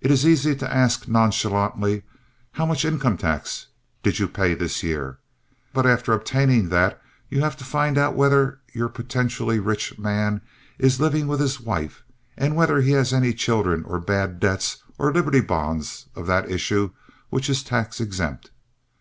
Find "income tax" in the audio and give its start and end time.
2.84-3.66